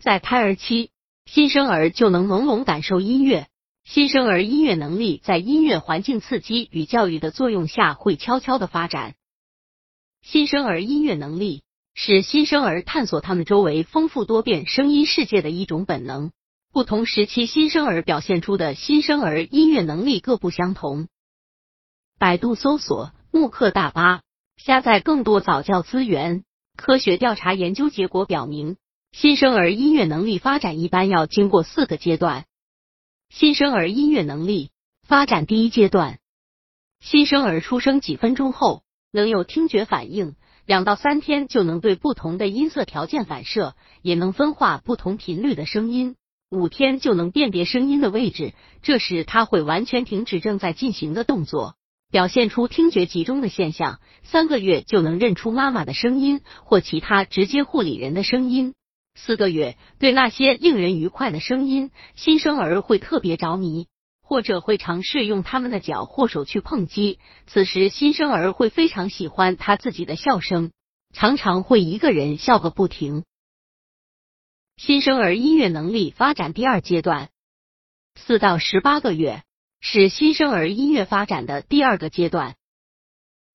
[0.00, 0.90] 在胎儿期，
[1.26, 3.48] 新生儿就能朦胧感受音乐。
[3.84, 9.14] 新生儿音乐能力在音乐环境刺激与教育的作用下，会悄悄的发展。
[10.22, 11.62] 新生儿音乐能力
[11.94, 16.32] 是新生儿探索他们周围丰富多变声音世界的一种本能。
[16.70, 21.08] 不同时期新生儿表现出的新生儿音乐能力各不相同。
[22.18, 24.20] 百度搜索慕课大巴，
[24.56, 26.44] 下载更多早教资源。
[26.76, 28.76] 科学调查研究结果表明，
[29.12, 32.44] 新生儿音乐能力发展一般要经过四个阶段。
[33.30, 34.70] 新生儿音乐能力
[35.06, 36.18] 发展第一阶段，
[37.00, 40.36] 新生儿出生几分钟后能有听觉反应，
[40.66, 46.14] 两到三天就能对不同的音色条件反射，也能分化不同频率的声音，
[46.50, 48.54] 五天就能辨别声音的位置。
[48.82, 51.74] 这时他会完全停止正在进行的动作，
[52.12, 53.98] 表现出听觉集中的现象。
[54.22, 58.74] 三个月就能认出妈妈的声音或其他直接护理人的声音。
[59.20, 63.88] 四个月，对那些令人愉快的声音，新生儿会特别着迷，
[64.22, 67.18] 或者会尝试用他们的脚或手去碰击。
[67.46, 70.70] 此时，新生儿会非常喜欢他自己的笑声，
[71.12, 73.24] 常常会一个人笑个不停。
[74.76, 77.30] 新生儿音乐能力发展第二阶段，
[78.14, 79.42] 四到十八个月
[79.80, 82.54] 是新生儿音乐发展的第二个阶段。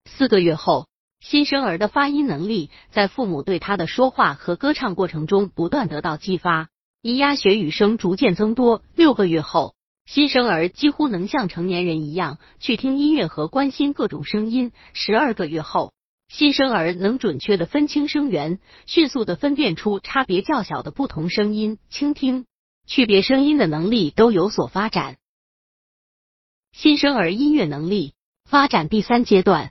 [0.04, 0.86] 四个月后。
[1.24, 6.68] 新生儿的发音能力在父母对他的说话和歌唱过程中不断得到激发，
[7.02, 8.82] 咿呀学语声逐渐增多。
[8.94, 14.70] 六个月后，新生儿几乎能像成年人一样去听音乐和关心各种声音。
[14.92, 15.94] 十二个月后，
[16.28, 22.44] 新生儿能准确的分清声源，迅速的分辨出差别较小的不同声音，倾听、
[22.86, 25.16] 区别声音的能力都有所发展。
[26.72, 28.12] 新生儿音乐能力
[28.44, 29.70] 发展第三阶段。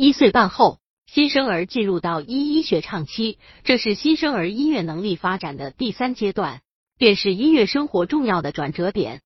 [0.00, 6.60] 一岁半后，新生儿进入到一一学唱期，这是新生儿音乐能力发展的第三阶段，
[6.98, 9.22] 便是音乐生活重要的转折点。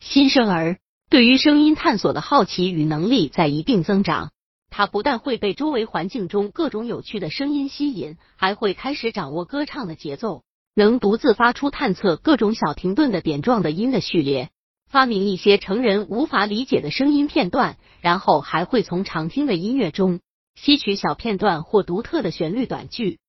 [0.00, 4.32] 新生儿对于声音探索的好奇与能力在一定增长，
[4.70, 10.42] 他不但会被周围环境中各种有趣的声音吸引，还会开始掌握歌唱的节奏，
[10.74, 14.50] 能独自发出探测各种小停顿的点状的音的序列。
[14.90, 20.20] 发明一些成人无法理解的声音片段，然后还会从常听的音乐中
[20.56, 23.20] 吸取小片段或独特的旋律短句。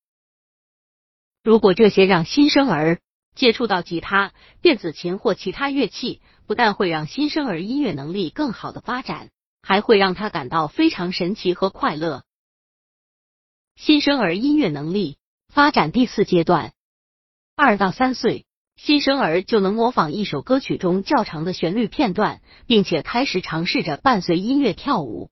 [1.44, 3.00] 如果这些让新生儿
[3.36, 9.30] 接触到吉他、电子琴或其他乐器，不但会让新生儿音乐能力更好的发展，
[9.62, 12.24] 还会让他感到非常神奇和快乐。
[13.76, 15.16] 新生儿音乐能力
[15.48, 16.72] 发展第四阶段，
[17.54, 18.46] 二到三岁。
[18.76, 25.30] 新生儿就能模仿一首歌曲中较长的旋律片段，并且开始尝试着伴随音乐跳舞。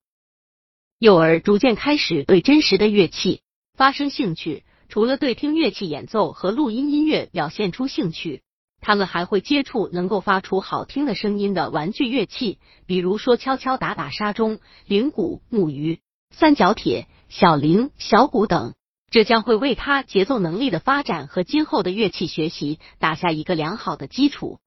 [0.98, 3.40] 幼儿逐渐开始对真实的乐器
[3.74, 8.42] 发生兴趣，除了对听乐器演奏和录音音乐表现出兴趣，
[8.80, 18.74] 他们还会接触能够发出好听的声音的玩具乐器，比如说敲敲打打沙钟、铃鼓、木鱼、三角铁、小铃、小鼓等。
[19.10, 24.60] 这将会为他节奏能力的发展和今后的乐器学习打下一个良好的基础。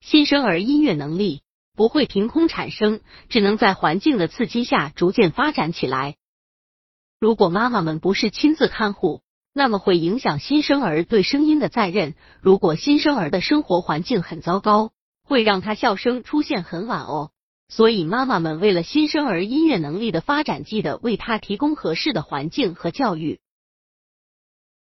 [0.00, 1.42] 新生儿音乐能力
[1.74, 6.16] 不会凭空产生，只能在环境的刺激下逐渐发展起来。
[7.18, 9.22] 如果妈妈们不是亲自看护，
[9.52, 12.14] 那么会影响新生儿对声音的再认。
[12.40, 14.92] 如果新生儿的生活环境很糟糕，
[15.24, 17.32] 会让他笑声出现很晚哦。
[17.68, 23.40] 所以，妈妈们为了新生儿音乐能力的发展，记得为他提供合适的环境和教育。